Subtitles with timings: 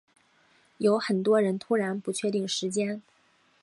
[0.79, 3.03] 有很多人突然不确定时间